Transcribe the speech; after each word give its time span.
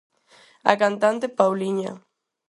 A 0.71 0.73
cantante 0.81 1.25
Pauliña. 1.39 1.91